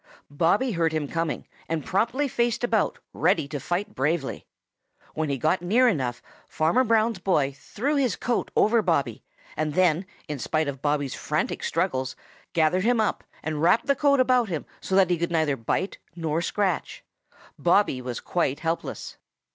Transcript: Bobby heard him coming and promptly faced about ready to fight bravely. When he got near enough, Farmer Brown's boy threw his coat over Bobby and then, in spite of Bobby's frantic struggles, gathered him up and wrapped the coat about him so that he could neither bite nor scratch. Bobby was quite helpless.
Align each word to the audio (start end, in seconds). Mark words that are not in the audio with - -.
Bobby 0.31 0.71
heard 0.71 0.93
him 0.93 1.07
coming 1.07 1.47
and 1.69 1.85
promptly 1.85 2.27
faced 2.27 2.63
about 2.63 2.97
ready 3.13 3.47
to 3.47 3.59
fight 3.59 3.93
bravely. 3.93 4.47
When 5.13 5.29
he 5.29 5.37
got 5.37 5.61
near 5.61 5.87
enough, 5.87 6.23
Farmer 6.47 6.83
Brown's 6.83 7.19
boy 7.19 7.55
threw 7.55 7.97
his 7.97 8.15
coat 8.15 8.49
over 8.55 8.81
Bobby 8.81 9.23
and 9.55 9.75
then, 9.75 10.07
in 10.27 10.39
spite 10.39 10.67
of 10.67 10.81
Bobby's 10.81 11.13
frantic 11.13 11.61
struggles, 11.61 12.15
gathered 12.53 12.83
him 12.83 12.99
up 12.99 13.23
and 13.43 13.61
wrapped 13.61 13.85
the 13.85 13.95
coat 13.95 14.19
about 14.19 14.49
him 14.49 14.65
so 14.79 14.95
that 14.95 15.11
he 15.11 15.19
could 15.19 15.29
neither 15.31 15.55
bite 15.55 15.99
nor 16.15 16.41
scratch. 16.41 17.03
Bobby 17.59 18.01
was 18.01 18.19
quite 18.19 18.61
helpless. 18.61 19.17